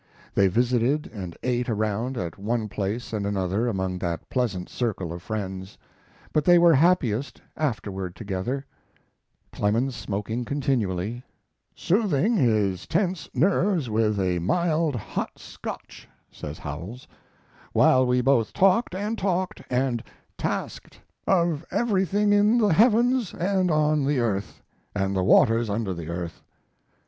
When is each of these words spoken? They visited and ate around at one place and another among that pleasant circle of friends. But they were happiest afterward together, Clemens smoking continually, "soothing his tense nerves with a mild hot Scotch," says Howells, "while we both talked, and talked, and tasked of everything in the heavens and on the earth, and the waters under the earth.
They 0.33 0.47
visited 0.47 1.11
and 1.13 1.37
ate 1.43 1.69
around 1.69 2.17
at 2.17 2.39
one 2.39 2.67
place 2.69 3.13
and 3.13 3.23
another 3.23 3.67
among 3.67 3.99
that 3.99 4.27
pleasant 4.31 4.67
circle 4.67 5.13
of 5.13 5.21
friends. 5.21 5.77
But 6.33 6.43
they 6.43 6.57
were 6.57 6.73
happiest 6.73 7.39
afterward 7.55 8.15
together, 8.15 8.65
Clemens 9.51 9.95
smoking 9.95 10.43
continually, 10.43 11.23
"soothing 11.75 12.35
his 12.35 12.87
tense 12.87 13.29
nerves 13.35 13.91
with 13.91 14.19
a 14.19 14.39
mild 14.39 14.95
hot 14.95 15.37
Scotch," 15.37 16.07
says 16.31 16.57
Howells, 16.57 17.07
"while 17.71 18.03
we 18.03 18.21
both 18.21 18.53
talked, 18.53 18.95
and 18.95 19.19
talked, 19.19 19.61
and 19.69 20.01
tasked 20.35 20.99
of 21.27 21.63
everything 21.69 22.33
in 22.33 22.57
the 22.57 22.73
heavens 22.73 23.35
and 23.35 23.69
on 23.69 24.03
the 24.05 24.17
earth, 24.17 24.63
and 24.95 25.15
the 25.15 25.21
waters 25.23 25.69
under 25.69 25.93
the 25.93 26.09
earth. 26.09 26.41